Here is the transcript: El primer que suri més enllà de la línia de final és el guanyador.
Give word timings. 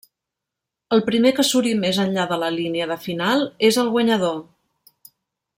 El 0.97 1.03
primer 1.09 1.33
que 1.39 1.45
suri 1.49 1.75
més 1.83 2.01
enllà 2.05 2.25
de 2.33 2.39
la 2.45 2.49
línia 2.57 2.89
de 2.95 2.99
final 3.07 3.47
és 3.71 3.81
el 3.85 3.93
guanyador. 3.97 4.45